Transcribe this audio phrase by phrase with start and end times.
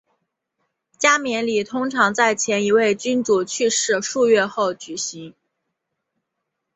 [0.97, 5.35] 加冕礼通常在前一位君主去世数月后举行。